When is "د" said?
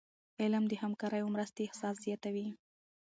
0.67-0.73